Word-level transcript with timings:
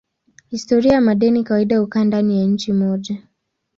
Historia 0.49 0.93
ya 0.93 1.01
madeni 1.01 1.43
kawaida 1.43 1.77
hukaa 1.79 2.03
ndani 2.03 2.39
ya 2.39 2.45
nchi 2.45 2.73
moja. 2.73 3.17